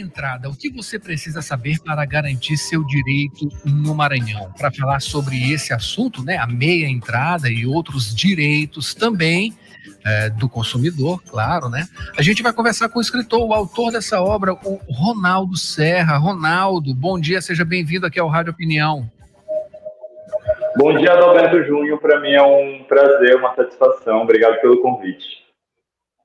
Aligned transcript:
entrada, 0.00 0.48
o 0.48 0.56
que 0.56 0.70
você 0.70 0.98
precisa 0.98 1.42
saber 1.42 1.78
para 1.80 2.04
garantir 2.04 2.56
seu 2.56 2.84
direito 2.84 3.48
no 3.64 3.94
Maranhão? 3.94 4.52
Para 4.56 4.72
falar 4.72 5.00
sobre 5.00 5.52
esse 5.52 5.72
assunto, 5.72 6.24
né, 6.24 6.36
a 6.36 6.46
meia 6.46 6.88
entrada 6.88 7.48
e 7.50 7.66
outros 7.66 8.14
direitos 8.14 8.94
também 8.94 9.54
é, 10.04 10.30
do 10.30 10.48
consumidor, 10.48 11.22
claro, 11.22 11.68
né? 11.68 11.86
A 12.16 12.22
gente 12.22 12.42
vai 12.42 12.52
conversar 12.52 12.88
com 12.88 12.98
o 12.98 13.02
escritor, 13.02 13.40
o 13.46 13.52
autor 13.52 13.92
dessa 13.92 14.20
obra, 14.20 14.52
o 14.52 14.80
Ronaldo 14.88 15.56
Serra. 15.56 16.16
Ronaldo, 16.16 16.94
bom 16.94 17.18
dia, 17.20 17.40
seja 17.40 17.64
bem-vindo 17.64 18.06
aqui 18.06 18.18
ao 18.18 18.28
Rádio 18.28 18.52
Opinião. 18.52 19.10
Bom 20.76 20.96
dia, 20.96 21.12
Adalberto 21.12 21.62
Júnior. 21.64 21.98
Para 21.98 22.20
mim 22.20 22.32
é 22.32 22.42
um 22.42 22.84
prazer, 22.84 23.36
uma 23.36 23.54
satisfação. 23.54 24.22
Obrigado 24.22 24.60
pelo 24.60 24.80
convite. 24.80 25.39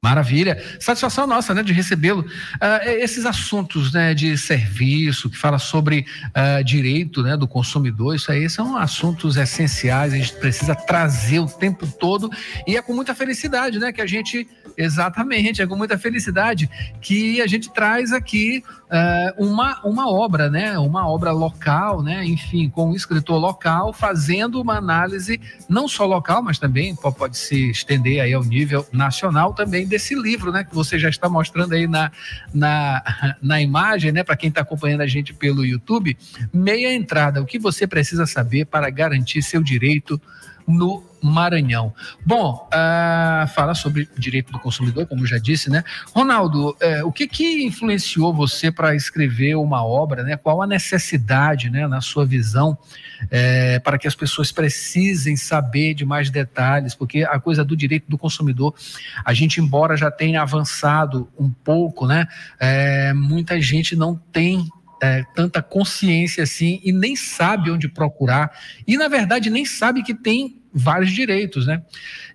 Maravilha. 0.06 0.64
Satisfação 0.80 1.26
nossa, 1.26 1.52
né, 1.52 1.64
de 1.64 1.74
recebê-lo. 1.74 2.22
Uh, 2.22 2.90
esses 3.00 3.26
assuntos, 3.26 3.92
né, 3.92 4.14
de 4.14 4.38
serviço, 4.38 5.32
que 5.32 5.36
fala 5.36 5.58
sobre 5.58 6.06
uh, 6.28 6.64
direito, 6.64 7.24
né, 7.24 7.36
do 7.36 7.48
consumidor, 7.48 8.16
isso 8.16 8.32
aí 8.32 8.48
são 8.48 8.78
assuntos 8.78 9.36
essenciais, 9.36 10.14
a 10.14 10.18
gente 10.18 10.34
precisa 10.34 10.76
trazer 10.76 11.40
o 11.40 11.48
tempo 11.48 11.88
todo 11.88 12.30
e 12.68 12.78
é 12.78 12.84
com 12.84 12.94
muita 12.94 13.16
felicidade, 13.16 13.80
né, 13.80 13.92
que 13.92 14.00
a 14.00 14.06
gente, 14.06 14.48
exatamente, 14.78 15.64
é 15.64 15.66
com 15.66 15.76
muita 15.76 15.98
felicidade 15.98 16.70
que 17.02 17.42
a 17.42 17.48
gente 17.48 17.74
traz 17.74 18.14
aqui 18.14 18.64
uh, 18.86 19.44
uma, 19.44 19.82
uma 19.84 20.08
obra, 20.08 20.52
né, 20.52 20.78
uma 20.78 21.10
obra 21.10 21.32
local, 21.32 22.04
né, 22.04 22.24
enfim, 22.24 22.70
com 22.70 22.92
um 22.92 22.96
escritor 22.96 23.40
local 23.40 23.92
fazendo 23.92 24.62
uma 24.62 24.78
análise 24.78 25.42
não 25.68 25.88
só 25.88 26.06
local, 26.06 26.44
mas 26.44 26.60
também 26.60 26.96
pode, 26.96 27.38
se 27.38 27.72
estender 27.72 28.22
aí 28.22 28.34
ao 28.34 28.44
nível 28.44 28.86
nacional 28.92 29.54
também 29.54 29.88
desse 29.96 30.14
livro, 30.14 30.52
né, 30.52 30.64
que 30.64 30.76
você 30.76 31.00
já 31.00 31.10
está 31.10 31.30
mostrando 31.30 31.74
aí 31.74 31.88
na, 31.88 32.12
na, 32.54 33.36
na 33.42 33.62
imagem, 33.62 34.12
né, 34.12 34.24
para 34.24 34.36
quem 34.36 34.50
está 34.50 34.62
acompanhando 34.62 35.02
a 35.02 35.08
gente 35.08 35.34
pelo 35.34 35.66
YouTube, 35.66 36.18
meia 36.54 36.94
entrada, 36.94 37.42
o 37.42 37.46
que 37.46 37.58
você 37.58 37.88
precisa 37.88 38.26
saber 38.26 38.66
para 38.66 38.90
garantir 38.90 39.42
seu 39.42 39.64
direito 39.64 40.22
no 40.68 41.04
Maranhão. 41.22 41.94
Bom, 42.24 42.68
uh, 42.68 43.48
fala 43.48 43.74
sobre 43.74 44.08
direito 44.18 44.52
do 44.52 44.60
consumidor, 44.60 45.08
como 45.08 45.26
já 45.26 45.38
disse, 45.38 45.70
né? 45.72 45.84
Ronaldo, 46.14 46.70
uh, 46.70 47.06
o 47.06 47.12
que 47.12 47.28
que 47.28 47.66
influenciou 47.66 48.34
você 48.34 48.72
para 48.72 48.96
escrever 48.96 49.56
uma 49.56 49.84
obra, 49.84 50.24
né? 50.24 50.38
Qual 50.38 50.62
a 50.62 50.68
necessidade, 50.68 51.70
né, 51.70 51.88
na 51.88 52.00
sua 52.00 52.26
visão, 52.26 52.78
uh, 53.24 53.82
para 53.84 53.98
que 53.98 54.08
as 54.08 54.14
pessoas 54.14 54.52
precisem 54.52 55.36
saber 55.36 55.96
de 55.96 56.06
mais 56.06 56.30
detalhes? 56.30 56.94
Porque 56.94 57.24
a 57.24 57.40
coisa 57.40 57.66
do 57.66 57.76
direito 57.76 58.06
do 58.08 58.18
consumidor, 58.18 58.76
a 59.24 59.34
gente, 59.34 59.60
embora 59.60 59.98
já 59.98 60.12
tenha 60.12 60.42
avançado 60.42 61.28
um 61.40 61.50
pouco, 61.50 62.06
né? 62.06 62.28
Eh, 62.60 63.14
muita 63.14 63.60
gente 63.60 63.96
não 63.96 64.16
tem 64.16 64.68
é, 65.02 65.24
tanta 65.36 65.62
consciência 65.62 66.44
assim 66.44 66.80
e 66.84 66.92
nem 66.92 67.16
sabe 67.16 67.70
onde 67.70 67.88
procurar 67.88 68.52
e 68.88 68.98
na 68.98 69.08
verdade 69.08 69.50
nem 69.50 69.66
sabe 69.66 70.02
que 70.02 70.14
tem 70.14 70.62
vários 70.76 71.12
direitos, 71.12 71.66
né? 71.66 71.82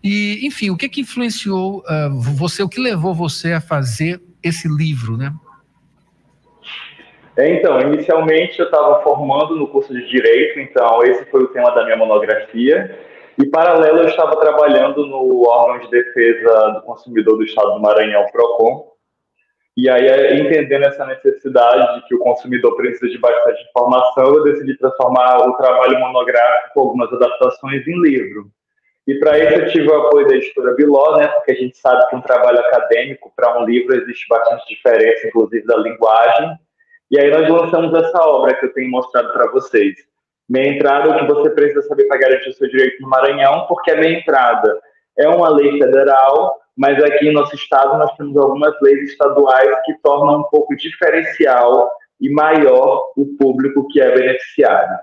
E 0.02 0.40
enfim, 0.46 0.70
o 0.70 0.76
que 0.76 0.88
que 0.88 1.02
influenciou 1.02 1.80
uh, 1.80 2.10
você, 2.10 2.62
o 2.62 2.68
que 2.68 2.80
levou 2.80 3.14
você 3.14 3.52
a 3.52 3.60
fazer 3.60 4.20
esse 4.42 4.66
livro, 4.66 5.16
né? 5.16 5.32
É, 7.36 7.54
então, 7.54 7.80
inicialmente 7.80 8.58
eu 8.58 8.66
estava 8.66 9.02
formando 9.02 9.56
no 9.56 9.68
curso 9.68 9.92
de 9.94 10.08
direito, 10.08 10.58
então 10.60 11.02
esse 11.04 11.24
foi 11.26 11.42
o 11.42 11.48
tema 11.48 11.70
da 11.70 11.84
minha 11.84 11.96
monografia. 11.96 12.98
E 13.38 13.46
paralelo 13.46 13.98
eu 13.98 14.08
estava 14.08 14.36
trabalhando 14.36 15.06
no 15.06 15.48
órgão 15.48 15.78
de 15.78 15.90
defesa 15.90 16.68
do 16.72 16.82
consumidor 16.82 17.38
do 17.38 17.44
Estado 17.44 17.74
do 17.74 17.80
Maranhão, 17.80 18.26
Procon, 18.32 18.89
e 19.76 19.88
aí, 19.88 20.06
é, 20.06 20.38
entendendo 20.38 20.84
essa 20.84 21.06
necessidade 21.06 21.94
de 22.00 22.08
que 22.08 22.14
o 22.14 22.18
consumidor 22.18 22.76
precisa 22.76 23.08
de 23.08 23.18
bastante 23.18 23.62
informação, 23.68 24.34
eu 24.34 24.44
decidi 24.44 24.76
transformar 24.76 25.48
o 25.48 25.56
trabalho 25.56 25.98
monográfico 26.00 26.80
algumas 26.80 27.12
adaptações 27.12 27.86
em 27.86 28.00
livro. 28.02 28.50
E 29.06 29.14
para 29.18 29.38
isso 29.38 29.54
eu 29.54 29.68
tive 29.70 29.88
o 29.88 30.06
apoio 30.06 30.26
da 30.28 30.34
editora 30.34 30.74
Biló, 30.74 31.16
né, 31.16 31.28
porque 31.28 31.52
a 31.52 31.54
gente 31.54 31.76
sabe 31.76 32.08
que 32.08 32.16
um 32.16 32.20
trabalho 32.20 32.58
acadêmico 32.58 33.32
para 33.34 33.60
um 33.60 33.64
livro 33.64 33.96
existe 33.96 34.26
bastante 34.28 34.68
diferença, 34.68 35.26
inclusive 35.26 35.66
da 35.66 35.76
linguagem. 35.78 36.56
E 37.10 37.18
aí 37.18 37.30
nós 37.30 37.48
lançamos 37.48 37.94
essa 37.94 38.20
obra 38.24 38.54
que 38.54 38.66
eu 38.66 38.72
tenho 38.72 38.90
mostrado 38.90 39.32
para 39.32 39.50
vocês. 39.50 39.94
Meia 40.48 40.74
entrada, 40.74 41.10
o 41.10 41.18
que 41.18 41.32
você 41.32 41.50
precisa 41.50 41.82
saber 41.82 42.04
para 42.04 42.18
garantir 42.18 42.50
o 42.50 42.52
seu 42.52 42.68
direito 42.68 43.00
no 43.00 43.08
Maranhão, 43.08 43.66
porque 43.66 43.92
a 43.92 43.96
meia 43.96 44.18
entrada 44.18 44.80
é 45.18 45.28
uma 45.28 45.48
lei 45.48 45.78
federal 45.78 46.60
mas 46.80 46.96
aqui 47.04 47.28
em 47.28 47.32
nosso 47.34 47.54
estado 47.54 47.98
nós 47.98 48.10
temos 48.16 48.34
algumas 48.38 48.72
leis 48.80 49.10
estaduais 49.10 49.68
que 49.84 49.92
tornam 50.02 50.40
um 50.40 50.44
pouco 50.44 50.74
diferencial 50.74 51.90
e 52.18 52.30
maior 52.30 53.12
o 53.18 53.26
público 53.38 53.86
que 53.88 54.00
é 54.00 54.14
beneficiário. 54.14 54.96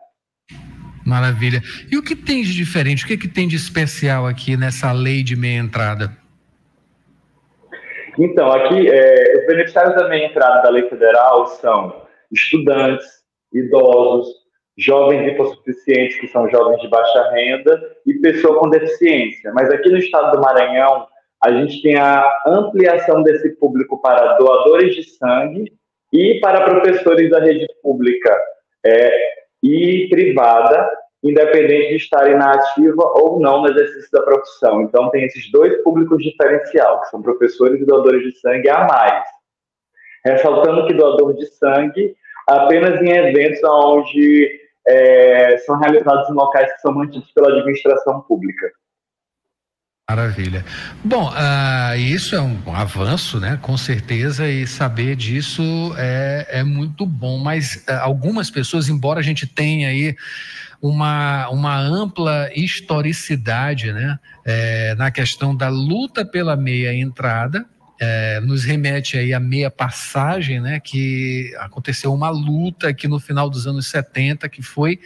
Maravilha. 1.05 1.61
E 1.91 1.95
o 1.95 2.01
que 2.01 2.15
tem 2.15 2.41
de 2.41 2.51
diferente, 2.51 3.05
o 3.05 3.07
que, 3.07 3.15
que 3.15 3.27
tem 3.27 3.47
de 3.47 3.55
especial 3.55 4.25
aqui 4.25 4.57
nessa 4.57 4.91
lei 4.91 5.21
de 5.21 5.35
meia 5.35 5.59
entrada? 5.59 6.17
Então, 8.17 8.51
aqui, 8.51 8.89
é, 8.89 9.37
os 9.37 9.45
beneficiários 9.45 9.95
da 9.95 10.09
meia 10.09 10.25
entrada 10.25 10.63
da 10.63 10.69
lei 10.71 10.89
federal 10.89 11.45
são 11.45 12.01
estudantes, 12.31 13.05
idosos, 13.53 14.27
jovens 14.75 15.31
hipossuficientes, 15.31 16.19
que 16.19 16.27
são 16.27 16.49
jovens 16.49 16.81
de 16.81 16.87
baixa 16.89 17.31
renda, 17.33 17.79
e 18.07 18.15
pessoa 18.15 18.59
com 18.59 18.67
deficiência. 18.67 19.53
Mas 19.53 19.69
aqui 19.69 19.89
no 19.89 19.97
estado 19.97 20.35
do 20.35 20.41
Maranhão, 20.41 21.07
a 21.43 21.51
gente 21.51 21.81
tem 21.81 21.95
a 21.97 22.27
ampliação 22.45 23.21
desse 23.21 23.49
público 23.57 24.01
para 24.01 24.37
doadores 24.37 24.95
de 24.95 25.03
sangue 25.03 25.71
e 26.11 26.39
para 26.39 26.65
professores 26.65 27.29
da 27.29 27.39
rede 27.39 27.67
pública 27.81 28.35
é, 28.85 29.11
e 29.61 30.07
privada, 30.09 30.89
independente 31.23 31.89
de 31.89 31.95
estarem 31.95 32.35
na 32.35 32.53
ativa 32.53 33.03
ou 33.15 33.39
não 33.39 33.61
no 33.61 33.69
exercício 33.69 34.09
da 34.11 34.21
profissão. 34.21 34.81
Então, 34.81 35.09
tem 35.09 35.25
esses 35.25 35.51
dois 35.51 35.81
públicos 35.83 36.23
diferencial, 36.23 37.01
que 37.01 37.09
são 37.09 37.21
professores 37.21 37.81
e 37.81 37.85
doadores 37.85 38.23
de 38.23 38.39
sangue 38.39 38.69
a 38.69 38.85
mais. 38.85 39.25
Ressaltando 40.25 40.87
que 40.87 40.93
doador 40.93 41.33
de 41.35 41.45
sangue 41.45 42.15
apenas 42.47 43.01
em 43.01 43.09
eventos 43.09 43.61
onde 43.63 44.59
é, 44.87 45.57
são 45.59 45.77
realizados 45.77 46.29
em 46.29 46.33
locais 46.33 46.73
que 46.73 46.81
são 46.81 46.93
mantidos 46.93 47.29
pela 47.31 47.49
administração 47.49 48.21
pública. 48.21 48.71
Maravilha. 50.09 50.63
Bom, 51.03 51.29
uh, 51.29 51.97
isso 51.97 52.33
é 52.33 52.39
um 52.39 52.73
avanço, 52.73 53.41
né? 53.41 53.59
Com 53.61 53.75
certeza, 53.75 54.47
e 54.47 54.65
saber 54.65 55.17
disso 55.17 55.61
é, 55.97 56.47
é 56.49 56.63
muito 56.63 57.05
bom. 57.05 57.37
Mas 57.39 57.83
uh, 57.89 57.91
algumas 57.99 58.49
pessoas, 58.49 58.87
embora 58.87 59.19
a 59.19 59.23
gente 59.23 59.45
tenha 59.45 59.89
aí 59.89 60.15
uma, 60.81 61.49
uma 61.49 61.77
ampla 61.77 62.49
historicidade, 62.55 63.91
né? 63.91 64.17
É, 64.45 64.95
na 64.95 65.11
questão 65.11 65.53
da 65.53 65.67
luta 65.67 66.23
pela 66.23 66.55
meia 66.55 66.93
entrada, 66.93 67.65
é, 67.99 68.39
nos 68.41 68.63
remete 68.63 69.17
aí 69.17 69.33
à 69.33 69.39
meia 69.39 69.71
passagem, 69.71 70.59
né, 70.59 70.79
que 70.79 71.53
aconteceu 71.59 72.13
uma 72.13 72.29
luta 72.29 72.89
aqui 72.89 73.07
no 73.07 73.19
final 73.19 73.49
dos 73.49 73.65
anos 73.65 73.87
70 73.87 74.47
que 74.49 74.61
foi 74.61 74.99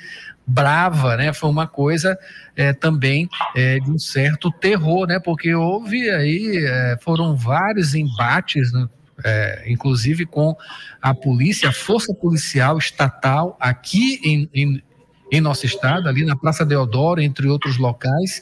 brava, 0.45 1.15
né, 1.15 1.31
foi 1.31 1.49
uma 1.49 1.67
coisa 1.67 2.17
é, 2.55 2.73
também 2.73 3.29
é, 3.55 3.79
de 3.79 3.89
um 3.89 3.99
certo 3.99 4.51
terror, 4.51 5.07
né, 5.07 5.19
porque 5.19 5.53
houve 5.53 6.09
aí, 6.09 6.65
é, 6.65 6.97
foram 7.01 7.35
vários 7.35 7.95
embates, 7.95 8.73
né, 8.73 8.89
é, 9.23 9.63
inclusive 9.67 10.25
com 10.25 10.55
a 11.01 11.13
polícia, 11.13 11.69
a 11.69 11.73
força 11.73 12.13
policial 12.13 12.77
estatal 12.77 13.55
aqui 13.59 14.19
em, 14.23 14.49
em, 14.53 14.83
em 15.31 15.39
nosso 15.39 15.65
estado, 15.65 16.09
ali 16.09 16.25
na 16.25 16.35
Praça 16.35 16.65
Deodoro, 16.65 17.21
entre 17.21 17.47
outros 17.47 17.77
locais, 17.77 18.41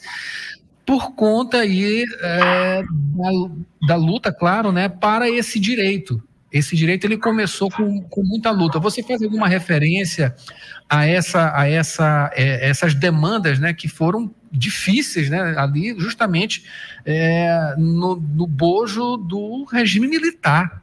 por 0.90 1.12
conta 1.14 1.58
aí 1.58 2.04
é, 2.20 2.82
da, 2.82 3.30
da, 3.86 3.96
luta, 3.96 4.32
claro, 4.32 4.72
né, 4.72 4.88
para 4.88 5.30
esse 5.30 5.60
direito. 5.60 6.20
Esse 6.52 6.74
direito 6.74 7.06
ele 7.06 7.16
começou 7.16 7.70
com, 7.70 8.02
com 8.02 8.24
muita 8.24 8.50
luta. 8.50 8.80
Você 8.80 9.00
faz 9.00 9.22
alguma 9.22 9.46
referência 9.46 10.34
a 10.88 11.06
essa, 11.06 11.56
a 11.56 11.68
essa, 11.68 12.28
é, 12.34 12.68
essas 12.68 12.92
demandas, 12.92 13.60
né, 13.60 13.72
que 13.72 13.86
foram 13.86 14.34
difíceis, 14.50 15.30
né, 15.30 15.54
ali 15.56 15.94
justamente 15.96 16.64
é, 17.06 17.76
no, 17.78 18.16
no 18.16 18.48
bojo 18.48 19.16
do 19.16 19.62
regime 19.70 20.08
militar. 20.08 20.82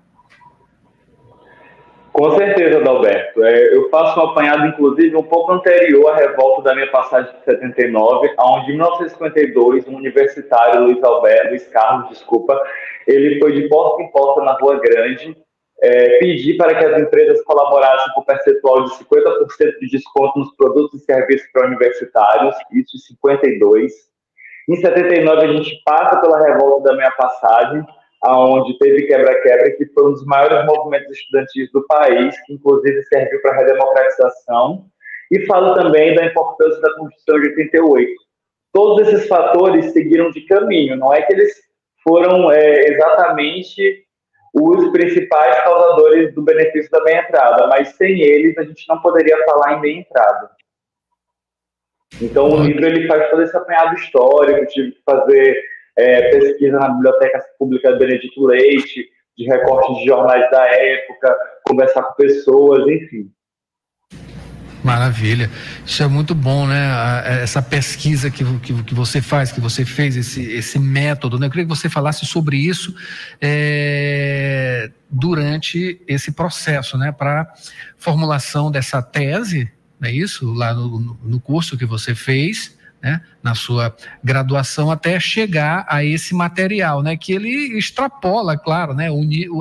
Com 2.17 2.31
certeza, 2.31 2.79
Adalberto. 2.79 3.43
É, 3.43 3.75
eu 3.75 3.91
faço 3.91 4.19
um 4.19 4.23
apanhado, 4.23 4.65
inclusive, 4.65 5.15
um 5.15 5.21
pouco 5.21 5.51
anterior 5.51 6.09
à 6.09 6.15
revolta 6.15 6.63
da 6.63 6.73
minha 6.73 6.89
passagem 6.89 7.31
de 7.31 7.45
79, 7.45 8.33
onde 8.39 8.71
em 8.71 8.77
1952, 8.77 9.87
um 9.87 9.97
universitário, 9.97 10.85
Luiz 10.85 11.03
Alberto, 11.03 11.49
Luiz 11.49 11.67
Carlos, 11.67 12.09
desculpa, 12.09 12.59
ele 13.05 13.39
foi 13.39 13.51
de 13.51 13.69
porta 13.69 14.01
em 14.01 14.11
porta 14.11 14.41
na 14.41 14.53
Rua 14.53 14.79
Grande, 14.79 15.37
é, 15.83 16.17
pedir 16.17 16.57
para 16.57 16.73
que 16.73 16.85
as 16.85 16.99
empresas 16.99 17.39
colaborassem 17.43 18.11
com 18.15 18.23
percentual 18.23 18.83
de 18.85 18.89
50% 18.95 19.79
de 19.79 19.87
desconto 19.91 20.39
nos 20.39 20.55
produtos 20.55 20.99
e 20.99 21.05
serviços 21.05 21.47
para 21.53 21.67
universitários, 21.67 22.55
isso 22.73 22.97
em 22.97 22.99
52. 22.99 23.93
Em 24.69 24.75
79, 24.77 25.45
a 25.45 25.53
gente 25.53 25.83
passa 25.85 26.19
pela 26.19 26.39
revolta 26.39 26.89
da 26.89 26.95
minha 26.95 27.11
passagem, 27.11 27.85
aonde 28.23 28.77
teve 28.79 29.07
quebra-quebra, 29.07 29.71
que 29.71 29.85
foi 29.87 30.09
um 30.09 30.13
dos 30.13 30.25
maiores 30.25 30.65
movimentos 30.65 31.11
estudantis 31.11 31.71
do 31.71 31.85
país, 31.87 32.35
que 32.45 32.53
inclusive 32.53 33.03
serviu 33.03 33.41
para 33.41 33.51
a 33.51 33.57
redemocratização, 33.57 34.85
e 35.31 35.45
falo 35.45 35.75
também 35.75 36.15
da 36.15 36.25
importância 36.25 36.81
da 36.81 36.93
Constituição 36.95 37.41
de 37.41 37.49
88. 37.49 38.11
Todos 38.73 39.07
esses 39.07 39.27
fatores 39.27 39.91
seguiram 39.91 40.31
de 40.31 40.41
caminho, 40.45 40.95
não 40.95 41.13
é 41.13 41.21
que 41.21 41.33
eles 41.33 41.53
foram 42.03 42.51
é, 42.51 42.85
exatamente 42.87 44.05
os 44.53 44.91
principais 44.91 45.63
causadores 45.63 46.33
do 46.33 46.41
benefício 46.41 46.89
da 46.89 47.03
meia 47.03 47.21
entrada, 47.21 47.67
mas 47.67 47.89
sem 47.89 48.21
eles 48.21 48.57
a 48.57 48.63
gente 48.63 48.87
não 48.87 48.99
poderia 49.01 49.37
falar 49.45 49.73
em 49.73 49.81
meia 49.81 49.99
entrada. 49.99 50.49
Então 52.21 52.49
o 52.49 52.63
livro 52.63 52.85
ele 52.85 53.07
faz 53.07 53.29
todo 53.29 53.43
esse 53.43 53.55
apanhado 53.55 53.95
histórico, 53.95 54.65
tive 54.67 54.93
que 54.93 55.01
fazer 55.03 55.61
é, 55.97 56.29
pesquisa 56.29 56.77
na 56.77 56.89
Biblioteca 56.89 57.43
Pública 57.57 57.95
Benedito 57.95 58.45
Leite, 58.45 59.09
de 59.37 59.45
recortes 59.45 59.97
de 59.97 60.05
jornais 60.05 60.49
da 60.51 60.63
época, 60.65 61.35
conversar 61.67 62.03
com 62.03 62.13
pessoas, 62.13 62.87
enfim. 62.87 63.31
Maravilha. 64.83 65.49
Isso 65.85 66.01
é 66.01 66.07
muito 66.07 66.33
bom, 66.33 66.65
né? 66.65 66.87
Essa 67.43 67.61
pesquisa 67.61 68.29
que, 68.29 68.43
que, 68.59 68.83
que, 68.83 68.93
você 68.93 69.21
faz, 69.21 69.51
que 69.51 69.59
você 69.59 69.83
fez, 69.83 70.15
esse, 70.15 70.41
esse 70.51 70.79
método, 70.79 71.37
né? 71.37 71.47
Eu 71.47 71.49
queria 71.49 71.65
que 71.65 71.75
você 71.75 71.89
falasse 71.89 72.25
sobre 72.25 72.57
isso 72.57 72.95
é, 73.41 74.89
durante 75.09 75.99
esse 76.07 76.31
processo, 76.31 76.97
né? 76.97 77.11
Para 77.11 77.51
formulação 77.97 78.71
dessa 78.71 79.01
tese, 79.01 79.69
não 79.99 80.07
é 80.07 80.11
isso? 80.11 80.53
Lá 80.53 80.73
no, 80.73 81.17
no 81.21 81.39
curso 81.41 81.77
que 81.77 81.85
você 81.85 82.15
fez 82.15 82.76
né, 83.01 83.21
na 83.43 83.53
sua 83.53 83.95
graduação 84.23 84.89
até 84.89 85.19
chegar 85.19 85.85
a 85.87 86.03
esse 86.03 86.33
material, 86.33 87.03
né, 87.03 87.15
que 87.15 87.31
ele 87.31 87.77
extrapola, 87.77 88.57
claro, 88.57 88.93
né, 88.93 89.07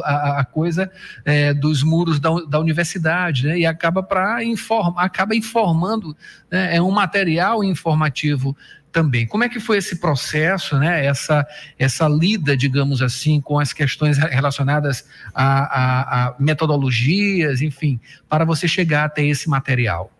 a, 0.04 0.40
a 0.40 0.44
coisa 0.44 0.90
é, 1.24 1.52
dos 1.52 1.82
muros 1.82 2.18
da, 2.18 2.30
da 2.48 2.58
universidade, 2.58 3.46
né, 3.46 3.58
e 3.58 3.66
acaba 3.66 4.02
para 4.02 4.42
informa, 4.42 5.02
acaba 5.02 5.36
informando, 5.36 6.16
né, 6.50 6.76
é 6.76 6.82
um 6.82 6.90
material 6.90 7.62
informativo 7.62 8.56
também. 8.90 9.26
Como 9.26 9.44
é 9.44 9.48
que 9.50 9.60
foi 9.60 9.76
esse 9.76 9.96
processo, 9.96 10.78
né, 10.78 11.04
essa, 11.04 11.46
essa 11.78 12.08
lida, 12.08 12.56
digamos 12.56 13.02
assim, 13.02 13.42
com 13.42 13.58
as 13.58 13.74
questões 13.74 14.16
relacionadas 14.16 15.06
a, 15.34 15.44
a, 15.44 16.28
a 16.28 16.34
metodologias, 16.38 17.60
enfim, 17.60 18.00
para 18.26 18.46
você 18.46 18.66
chegar 18.66 19.04
até 19.04 19.22
esse 19.22 19.50
material? 19.50 20.10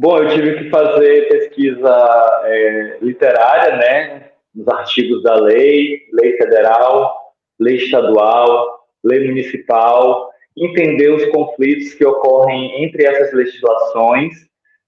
Bom, 0.00 0.16
eu 0.18 0.28
tive 0.28 0.54
que 0.58 0.70
fazer 0.70 1.28
pesquisa 1.28 2.40
é, 2.44 2.98
literária, 3.02 3.76
né, 3.78 4.30
nos 4.54 4.68
artigos 4.68 5.24
da 5.24 5.34
lei, 5.34 6.02
lei 6.12 6.36
federal, 6.36 7.16
lei 7.58 7.78
estadual, 7.78 8.78
lei 9.02 9.26
municipal, 9.26 10.30
entender 10.56 11.08
os 11.08 11.24
conflitos 11.32 11.94
que 11.94 12.06
ocorrem 12.06 12.84
entre 12.84 13.06
essas 13.06 13.32
legislações, 13.32 14.34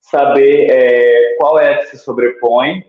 saber 0.01 0.71
é, 0.71 1.35
qual 1.39 1.59
é 1.59 1.79
que 1.79 1.87
se 1.89 1.99
sobrepõe. 1.99 2.85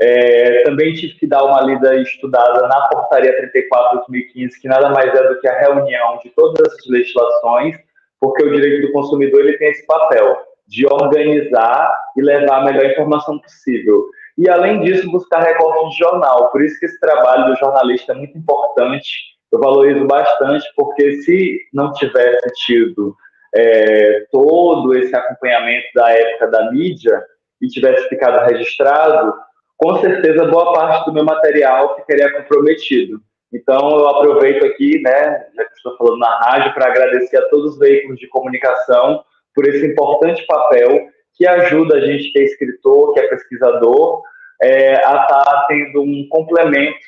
É, 0.00 0.62
também 0.62 0.94
tive 0.94 1.12
que 1.18 1.26
dar 1.26 1.44
uma 1.44 1.60
lida 1.60 1.94
estudada 1.96 2.66
na 2.68 2.88
Portaria 2.88 3.36
34/2015, 3.36 4.60
que 4.62 4.66
nada 4.66 4.88
mais 4.88 5.14
é 5.14 5.28
do 5.28 5.38
que 5.40 5.48
a 5.48 5.58
reunião 5.58 6.20
de 6.24 6.30
todas 6.30 6.58
essas 6.66 6.86
legislações, 6.86 7.76
porque 8.18 8.42
o 8.44 8.52
direito 8.54 8.86
do 8.86 8.92
consumidor 8.94 9.40
ele 9.40 9.58
tem 9.58 9.68
esse 9.68 9.84
papel 9.84 10.55
de 10.66 10.86
organizar 10.86 11.96
e 12.16 12.22
levar 12.22 12.60
a 12.60 12.64
melhor 12.64 12.84
informação 12.86 13.38
possível. 13.38 14.06
E, 14.36 14.48
além 14.48 14.80
disso, 14.80 15.10
buscar 15.10 15.40
recorte 15.40 15.90
de 15.90 15.98
jornal. 15.98 16.50
Por 16.50 16.62
isso 16.62 16.78
que 16.78 16.86
esse 16.86 16.98
trabalho 17.00 17.46
do 17.46 17.56
jornalista 17.56 18.12
é 18.12 18.16
muito 18.16 18.36
importante. 18.36 19.08
Eu 19.50 19.60
valorizo 19.60 20.04
bastante, 20.06 20.66
porque 20.76 21.22
se 21.22 21.60
não 21.72 21.92
tivesse 21.92 22.46
tido 22.66 23.16
é, 23.54 24.26
todo 24.30 24.94
esse 24.94 25.14
acompanhamento 25.14 25.86
da 25.94 26.10
época 26.10 26.48
da 26.48 26.70
mídia 26.70 27.22
e 27.62 27.68
tivesse 27.68 28.08
ficado 28.08 28.44
registrado, 28.44 29.32
com 29.78 29.98
certeza 30.00 30.46
boa 30.46 30.72
parte 30.72 31.06
do 31.06 31.12
meu 31.12 31.24
material 31.24 31.96
ficaria 31.96 32.32
comprometido. 32.32 33.20
Então, 33.52 33.98
eu 33.98 34.08
aproveito 34.08 34.66
aqui, 34.66 35.00
né, 35.00 35.46
já 35.54 35.64
que 35.64 35.72
estou 35.74 35.96
falando 35.96 36.18
na 36.18 36.38
rádio, 36.40 36.74
para 36.74 36.86
agradecer 36.90 37.38
a 37.38 37.48
todos 37.48 37.72
os 37.72 37.78
veículos 37.78 38.18
de 38.18 38.28
comunicação 38.28 39.24
por 39.56 39.66
esse 39.66 39.86
importante 39.86 40.46
papel 40.46 41.08
que 41.34 41.46
ajuda 41.46 41.96
a 41.96 42.00
gente 42.00 42.30
que 42.30 42.38
é 42.38 42.44
escritor, 42.44 43.14
que 43.14 43.20
é 43.20 43.28
pesquisador, 43.28 44.22
é, 44.62 44.94
a 44.96 45.22
estar 45.22 45.44
tá 45.44 45.66
tendo 45.68 46.02
um 46.02 46.28
complemento 46.28 46.98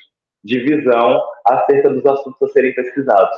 de 0.43 0.61
visão 0.61 1.23
acerca 1.47 1.91
dos 1.91 2.05
assuntos 2.07 2.43
a 2.43 2.53
serem 2.53 2.75
pesquisados. 2.75 3.37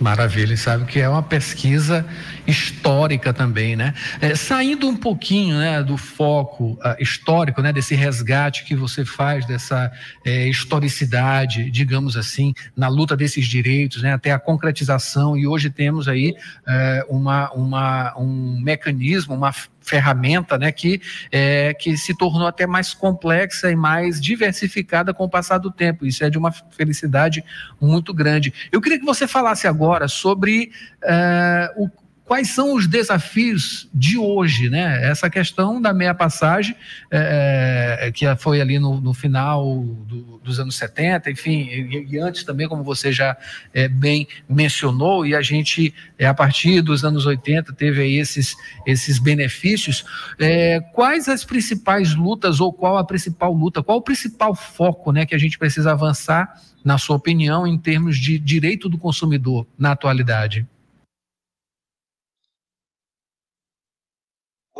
Maravilha, 0.00 0.56
sabe 0.56 0.86
que 0.86 0.98
é 0.98 1.06
uma 1.06 1.22
pesquisa 1.22 2.06
histórica 2.46 3.34
também, 3.34 3.76
né? 3.76 3.92
É, 4.18 4.34
saindo 4.34 4.88
um 4.88 4.96
pouquinho 4.96 5.58
né, 5.58 5.82
do 5.82 5.98
foco 5.98 6.72
uh, 6.72 6.96
histórico, 6.98 7.60
né, 7.60 7.70
desse 7.70 7.94
resgate 7.94 8.64
que 8.64 8.74
você 8.74 9.04
faz, 9.04 9.44
dessa 9.46 9.92
é, 10.24 10.48
historicidade, 10.48 11.70
digamos 11.70 12.16
assim, 12.16 12.54
na 12.74 12.88
luta 12.88 13.14
desses 13.14 13.46
direitos, 13.46 14.02
né, 14.02 14.14
até 14.14 14.32
a 14.32 14.38
concretização, 14.38 15.36
e 15.36 15.46
hoje 15.46 15.68
temos 15.68 16.08
aí 16.08 16.34
é, 16.66 17.04
uma, 17.06 17.52
uma, 17.52 18.18
um 18.18 18.58
mecanismo, 18.58 19.34
uma 19.34 19.52
ferramenta 19.80 20.58
né, 20.58 20.70
que, 20.70 21.00
é, 21.32 21.74
que 21.74 21.96
se 21.96 22.14
tornou 22.14 22.46
até 22.46 22.66
mais 22.66 22.94
complexa 22.94 23.70
e 23.70 23.76
mais 23.76 24.20
diversificada 24.20 25.12
com 25.12 25.24
o 25.24 25.28
passar 25.28 25.58
do 25.58 25.70
tempo. 25.70 26.06
Isso 26.06 26.22
é 26.24 26.30
de 26.30 26.38
uma 26.38 26.52
felicidade 26.52 27.44
muito 27.80 28.12
grande. 28.14 28.52
Eu 28.70 28.80
queria 28.80 28.98
que 28.98 29.04
você 29.04 29.26
falasse 29.26 29.66
agora 29.66 30.06
sobre 30.08 30.70
é, 31.02 31.72
o, 31.76 31.88
quais 32.30 32.50
são 32.50 32.74
os 32.74 32.86
desafios 32.86 33.88
de 33.92 34.16
hoje, 34.16 34.70
né? 34.70 35.10
Essa 35.10 35.28
questão 35.28 35.82
da 35.82 35.92
meia 35.92 36.14
passagem, 36.14 36.76
é, 37.10 37.98
é 38.02 38.12
que 38.12 38.24
foi 38.36 38.60
ali 38.60 38.78
no, 38.78 39.00
no 39.00 39.12
final 39.12 39.82
do, 39.82 40.38
dos 40.38 40.60
anos 40.60 40.76
70, 40.76 41.28
enfim, 41.28 41.62
e, 41.62 42.06
e, 42.08 42.18
antes 42.20 42.44
também, 42.44 42.68
como 42.68 42.84
você 42.84 43.10
já 43.10 43.36
é, 43.74 43.88
bem 43.88 44.28
mencionou, 44.48 45.26
e 45.26 45.34
a 45.34 45.42
gente, 45.42 45.92
é, 46.16 46.24
a 46.24 46.32
partir 46.32 46.82
dos 46.82 47.04
anos 47.04 47.26
80, 47.26 47.72
teve 47.72 48.00
aí 48.00 48.14
esses, 48.14 48.54
esses 48.86 49.18
benefícios. 49.18 50.04
É, 50.38 50.78
quais 50.78 51.28
as 51.28 51.44
principais 51.44 52.14
lutas, 52.14 52.60
ou 52.60 52.72
qual 52.72 52.96
a 52.96 53.02
principal 53.02 53.52
luta, 53.52 53.82
qual 53.82 53.98
o 53.98 54.02
principal 54.02 54.54
foco 54.54 55.10
né, 55.10 55.26
que 55.26 55.34
a 55.34 55.38
gente 55.38 55.58
precisa 55.58 55.90
avançar, 55.90 56.62
na 56.84 56.96
sua 56.96 57.16
opinião, 57.16 57.66
em 57.66 57.76
termos 57.76 58.16
de 58.16 58.38
direito 58.38 58.88
do 58.88 58.96
consumidor 58.96 59.66
na 59.76 59.90
atualidade? 59.90 60.64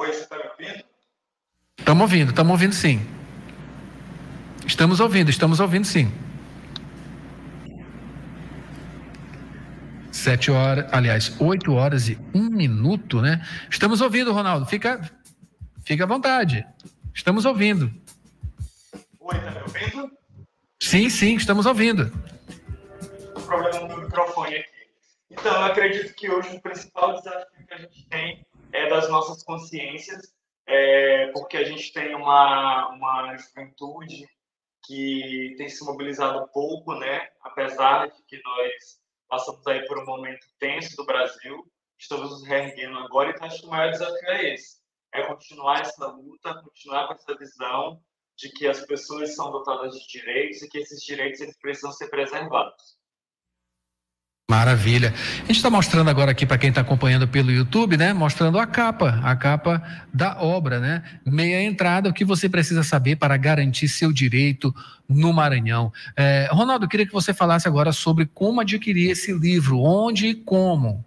Oi, 0.01 0.07
você 0.15 0.23
está 0.23 0.39
me 0.39 0.45
ouvindo? 0.45 0.85
Estamos 1.81 2.03
ouvindo, 2.03 2.29
estamos 2.29 2.53
ouvindo 2.53 2.75
sim. 2.75 3.07
Estamos 4.67 5.01
ouvindo, 5.01 5.31
estamos 5.31 5.61
ouvindo 5.61 5.85
sim. 5.85 6.13
Sete 10.13 10.51
horas, 10.51 10.87
aliás, 10.93 11.35
oito 11.41 11.73
horas 11.73 12.09
e 12.09 12.19
um 12.35 12.49
minuto, 12.51 13.21
né? 13.21 13.45
Estamos 13.69 14.01
ouvindo, 14.01 14.33
Ronaldo. 14.33 14.67
Fica, 14.67 15.01
fica 15.85 16.05
à 16.05 16.07
vontade. 16.07 16.65
Estamos 17.15 17.45
ouvindo. 17.45 17.91
Oi, 19.19 19.37
está 19.37 19.51
me 19.51 19.61
ouvindo? 19.63 20.11
Sim, 20.81 21.09
sim, 21.09 21.35
estamos 21.35 21.67
ouvindo. 21.67 22.13
O 23.35 23.41
problema 23.41 23.89
no 23.89 24.03
microfone 24.03 24.57
aqui. 24.57 24.69
Então, 25.31 25.53
eu 25.53 25.65
acredito 25.65 26.15
que 26.15 26.31
hoje 26.31 26.57
o 26.57 26.61
principal 26.61 27.15
desafio 27.15 27.67
que 27.67 27.75
a 27.75 27.79
gente 27.79 28.07
tem 28.09 28.47
é 28.73 28.89
das 28.91 29.09
nossas 29.09 29.43
consciências, 29.43 30.33
é, 30.71 31.27
porque 31.33 31.57
a 31.57 31.65
gente 31.65 31.93
tem 31.93 32.15
uma, 32.15 32.89
uma 32.91 33.37
juventude 33.37 34.29
que 34.85 35.55
tem 35.59 35.69
se 35.69 35.85
mobilizado 35.85 36.49
pouco, 36.53 36.95
né? 36.95 37.29
Apesar 37.43 38.07
de 38.07 38.23
que 38.23 38.41
nós 38.41 39.01
passamos 39.29 39.67
aí 39.67 39.85
por 39.87 39.99
um 39.99 40.07
momento 40.07 40.47
tenso 40.61 40.97
do 40.97 41.05
Brasil, 41.05 41.67
estamos 41.99 42.31
nos 42.31 42.47
reerguendo 42.47 42.99
agora, 42.99 43.31
então 43.31 43.49
acho 43.49 43.61
que 43.61 43.67
o 43.67 43.71
maior 43.71 43.91
desafio 43.91 44.29
é 44.29 44.55
esse. 44.55 44.81
é 45.13 45.27
continuar 45.27 45.81
essa 45.81 46.07
luta, 46.07 46.63
continuar 46.63 47.09
com 47.09 47.15
essa 47.15 47.37
visão 47.37 48.01
de 48.39 48.49
que 48.51 48.69
as 48.69 48.87
pessoas 48.87 49.35
são 49.35 49.51
dotadas 49.51 49.93
de 49.95 50.07
direitos 50.07 50.63
e 50.63 50.69
que 50.69 50.79
esses 50.79 51.03
direitos 51.03 51.41
eles 51.41 51.59
precisam 51.59 51.91
ser 51.91 52.09
preservados. 52.09 53.00
Maravilha. 54.51 55.15
A 55.15 55.47
gente 55.47 55.59
está 55.59 55.71
mostrando 55.71 56.11
agora 56.11 56.33
aqui 56.33 56.45
para 56.45 56.59
quem 56.59 56.71
está 56.71 56.81
acompanhando 56.81 57.29
pelo 57.29 57.53
YouTube, 57.53 57.97
né? 57.97 58.13
Mostrando 58.13 58.59
a 58.59 58.67
capa, 58.67 59.21
a 59.23 59.37
capa 59.37 59.81
da 60.13 60.43
obra, 60.43 60.81
né? 60.81 61.21
Meia 61.25 61.63
entrada, 61.63 62.09
o 62.09 62.13
que 62.13 62.25
você 62.25 62.49
precisa 62.49 62.83
saber 62.83 63.15
para 63.15 63.37
garantir 63.37 63.87
seu 63.87 64.13
direito 64.13 64.75
no 65.09 65.33
Maranhão. 65.33 65.93
É, 66.17 66.49
Ronaldo, 66.51 66.87
eu 66.87 66.89
queria 66.89 67.07
que 67.07 67.13
você 67.13 67.33
falasse 67.33 67.69
agora 67.69 67.93
sobre 67.93 68.27
como 68.27 68.61
adquirir 68.61 69.13
esse 69.13 69.33
livro, 69.33 69.79
onde 69.79 70.27
e 70.27 70.35
como. 70.35 71.05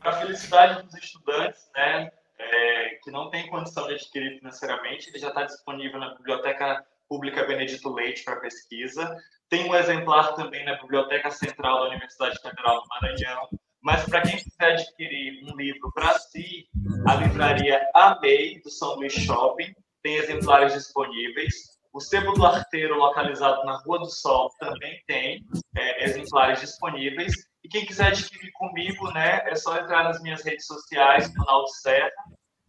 Para 0.00 0.10
a 0.10 0.20
felicidade 0.22 0.82
dos 0.82 0.94
estudantes, 0.96 1.70
né? 1.72 2.10
É, 2.36 2.98
que 3.00 3.12
não 3.12 3.30
tem 3.30 3.46
condição 3.46 3.86
de 3.86 3.94
adquirir 3.94 4.38
financeiramente, 4.38 5.08
ele 5.08 5.20
já 5.20 5.28
está 5.28 5.44
disponível 5.44 6.00
na 6.00 6.16
Biblioteca 6.16 6.84
Pública 7.08 7.44
Benedito 7.44 7.88
Leite 7.90 8.24
para 8.24 8.40
pesquisa. 8.40 9.16
Tem 9.48 9.68
um 9.68 9.74
exemplar 9.74 10.34
também 10.34 10.64
na 10.64 10.80
Biblioteca 10.80 11.30
Central 11.30 11.80
da 11.80 11.88
Universidade 11.90 12.40
Federal 12.40 12.82
do 12.82 12.88
Maranhão. 12.88 13.48
Mas 13.82 14.04
para 14.06 14.22
quem 14.22 14.36
quiser 14.36 14.72
adquirir 14.72 15.44
um 15.44 15.56
livro 15.56 15.92
para 15.92 16.18
si, 16.18 16.66
a 17.06 17.14
livraria 17.16 17.86
Amei, 17.94 18.60
do 18.62 18.70
São 18.70 18.96
Luís 18.96 19.12
Shopping, 19.12 19.74
tem 20.02 20.16
exemplares 20.16 20.72
disponíveis. 20.72 21.54
O 21.92 22.00
Sebo 22.00 22.32
do 22.32 22.44
Arteiro, 22.44 22.96
localizado 22.96 23.62
na 23.64 23.76
Rua 23.78 24.00
do 24.00 24.10
Sol, 24.10 24.50
também 24.58 25.00
tem 25.06 25.44
é, 25.76 26.04
exemplares 26.04 26.60
disponíveis. 26.60 27.34
E 27.62 27.68
quem 27.68 27.86
quiser 27.86 28.08
adquirir 28.08 28.50
comigo, 28.52 29.10
né, 29.12 29.42
é 29.46 29.54
só 29.54 29.78
entrar 29.78 30.04
nas 30.04 30.20
minhas 30.20 30.42
redes 30.42 30.66
sociais, 30.66 31.32
Ronaldo 31.36 31.68
Serra, 31.68 32.10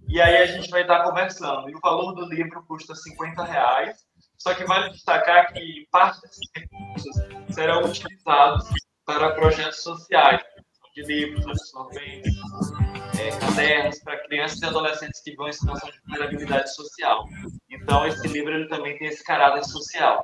e 0.07 0.21
aí 0.21 0.37
a 0.37 0.45
gente 0.45 0.69
vai 0.69 0.81
estar 0.81 1.03
conversando. 1.03 1.69
E 1.69 1.75
o 1.75 1.79
valor 1.79 2.13
do 2.13 2.25
livro 2.25 2.63
custa 2.67 2.93
50 2.93 3.43
reais. 3.43 4.04
Só 4.45 4.53
que 4.53 4.63
vale 4.63 4.91
destacar 4.91 5.51
que 5.51 5.87
parte 5.91 6.21
desses 6.21 6.47
recursos 6.55 7.15
serão 7.49 7.83
utilizados 7.83 8.69
para 9.03 9.31
projetos 9.31 9.81
sociais, 9.81 10.39
de 10.93 11.01
livros, 11.01 11.47
absorventes, 11.47 12.35
é, 13.19 13.31
cadernos 13.39 13.99
para 14.03 14.23
crianças 14.27 14.61
e 14.61 14.65
adolescentes 14.65 15.19
que 15.23 15.35
vão 15.35 15.49
em 15.49 15.51
situação 15.51 15.89
de 15.89 15.99
vulnerabilidade 16.01 16.75
social. 16.75 17.25
Então, 17.71 18.05
esse 18.05 18.27
livro 18.27 18.53
ele 18.53 18.67
também 18.67 18.95
tem 18.99 19.07
esse 19.07 19.23
caráter 19.23 19.63
social. 19.65 20.23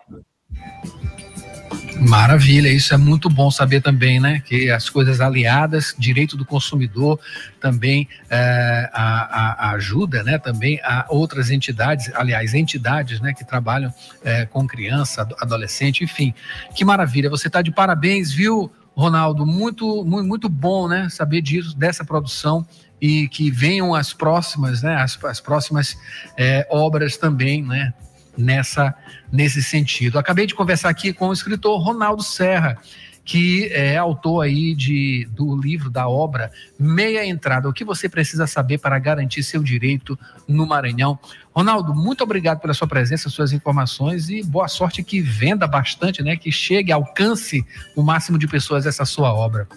Maravilha, 2.04 2.68
isso 2.68 2.96
é 2.96 2.98
muito 2.98 3.30
bom 3.30 3.52
saber 3.52 3.80
também, 3.80 4.20
né? 4.20 4.40
Que 4.40 4.72
as 4.72 4.90
coisas 4.90 5.22
aliadas, 5.22 5.94
direito 6.00 6.36
do 6.36 6.44
consumidor, 6.44 7.20
também 7.60 8.10
é, 8.28 8.90
a, 8.92 9.68
a, 9.68 9.72
ajuda, 9.74 10.24
né? 10.24 10.40
Também 10.40 10.82
a 10.84 11.06
outras 11.10 11.52
entidades, 11.52 12.12
aliás, 12.16 12.56
entidades, 12.56 13.22
né? 13.22 13.36
Que 13.36 13.46
trabalham 13.46 13.94
é, 14.24 14.48
com 14.48 14.66
criança, 14.66 15.28
adolescente, 15.40 16.04
enfim. 16.04 16.34
Que 16.74 16.84
maravilha, 16.84 17.30
você 17.30 17.46
está 17.46 17.62
de 17.62 17.72
parabéns, 17.72 18.32
viu, 18.32 18.72
Ronaldo? 18.96 19.46
Muito, 19.46 20.04
muito, 20.04 20.28
muito 20.28 20.50
bom, 20.50 20.88
né? 20.88 21.08
Saber 21.08 21.40
disso, 21.40 21.78
dessa 21.78 22.04
produção 22.04 22.66
e 23.00 23.28
que 23.28 23.52
venham 23.52 23.94
as 23.94 24.12
próximas, 24.12 24.82
né? 24.82 24.96
As, 24.96 25.24
as 25.24 25.40
próximas 25.40 25.96
é, 26.36 26.66
obras 26.72 27.16
também, 27.16 27.62
né? 27.62 27.94
Nessa 28.38 28.94
nesse 29.32 29.64
sentido. 29.64 30.20
Acabei 30.20 30.46
de 30.46 30.56
conversar 30.56 30.90
aqui 30.90 31.14
com 31.14 31.30
o 31.30 31.34
escritor 31.34 31.82
Ronaldo 31.82 32.24
Serra, 32.24 32.78
que 33.24 33.70
é 33.72 33.98
autor 33.98 34.42
aí 34.42 34.74
de, 34.74 35.28
do 35.32 35.56
livro, 35.56 35.90
da 35.90 36.08
obra 36.08 36.52
Meia 36.78 37.26
Entrada, 37.26 37.70
o 37.70 37.74
que 37.74 37.86
você 37.86 38.10
precisa 38.10 38.48
saber 38.48 38.80
para 38.80 38.98
garantir 39.00 39.44
seu 39.44 39.62
direito 39.62 40.18
no 40.48 40.66
Maranhão. 40.66 41.20
Ronaldo, 41.54 41.94
muito 41.94 42.24
obrigado 42.24 42.60
pela 42.60 42.74
sua 42.74 42.88
presença, 42.88 43.30
suas 43.30 43.54
informações 43.54 44.30
e 44.30 44.42
boa 44.44 44.68
sorte 44.68 45.04
que 45.04 45.22
venda 45.22 45.68
bastante, 45.68 46.24
né, 46.24 46.36
que 46.36 46.52
chegue, 46.52 46.92
alcance 46.92 47.66
o 47.96 48.02
máximo 48.02 48.38
de 48.38 48.48
pessoas 48.48 48.86
essa 48.86 49.06
sua 49.06 49.34
obra. 49.34 49.68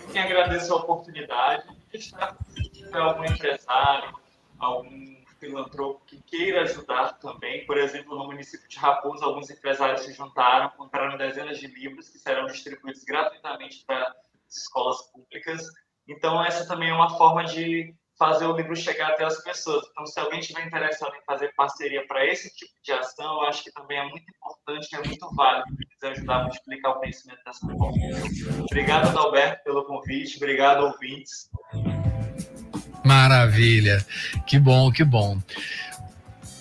Eu 0.00 0.08
que 0.12 0.18
agradeço 0.18 0.72
a 0.72 0.76
oportunidade 0.76 1.64
algum 2.92 3.24
empresário, 3.24 4.14
algum 4.58 5.15
filantropo 5.46 6.04
que 6.04 6.20
queira 6.22 6.62
ajudar 6.62 7.14
também. 7.18 7.64
Por 7.66 7.78
exemplo, 7.78 8.16
no 8.16 8.26
município 8.26 8.68
de 8.68 8.76
Raposo, 8.76 9.24
alguns 9.24 9.50
empresários 9.50 10.02
se 10.02 10.12
juntaram, 10.12 10.70
compraram 10.76 11.16
dezenas 11.16 11.58
de 11.58 11.66
livros 11.68 12.08
que 12.08 12.18
serão 12.18 12.46
distribuídos 12.46 13.04
gratuitamente 13.04 13.84
para 13.86 14.02
as 14.46 14.56
escolas 14.56 15.02
públicas. 15.12 15.66
Então, 16.08 16.44
essa 16.44 16.66
também 16.66 16.90
é 16.90 16.94
uma 16.94 17.16
forma 17.16 17.44
de 17.44 17.94
fazer 18.18 18.46
o 18.46 18.56
livro 18.56 18.74
chegar 18.74 19.10
até 19.10 19.24
as 19.24 19.42
pessoas. 19.42 19.86
Então, 19.90 20.06
se 20.06 20.18
alguém 20.18 20.40
tiver 20.40 20.66
interessado 20.66 21.14
em 21.14 21.24
fazer 21.24 21.52
parceria 21.54 22.06
para 22.06 22.24
esse 22.24 22.54
tipo 22.54 22.72
de 22.82 22.92
ação, 22.92 23.42
eu 23.42 23.48
acho 23.48 23.62
que 23.62 23.72
também 23.72 23.98
é 23.98 24.08
muito 24.08 24.26
importante, 24.30 24.94
é 24.94 25.02
muito 25.02 25.34
válido 25.34 25.66
quiser 25.96 26.12
ajudar 26.12 26.36
a 26.36 26.42
multiplicar 26.44 26.92
o 26.92 27.00
conhecimento 27.00 27.40
dessa 27.44 27.66
forma. 27.66 27.92
Obrigado, 28.64 29.08
Adalberto, 29.08 29.64
pelo 29.64 29.84
convite. 29.84 30.36
Obrigado, 30.36 30.84
ouvintes. 30.84 31.50
Maravilha. 33.06 34.04
Que 34.44 34.58
bom, 34.58 34.90
que 34.90 35.04
bom. 35.04 35.38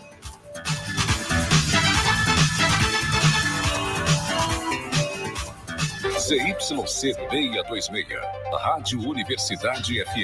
ZYC 6.25 6.88
626, 6.88 8.17
Rádio 8.51 9.00
Universidade 9.08 10.03
FM. 10.03 10.10